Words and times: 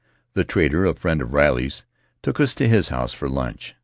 The 0.33 0.43
trader, 0.43 0.83
a 0.87 0.95
friend 0.95 1.21
of 1.21 1.31
Riley's, 1.31 1.83
took 2.23 2.39
us 2.39 2.55
to 2.55 2.67
his 2.67 2.89
house 2.89 3.13
for 3.13 3.29
lunch. 3.29 3.75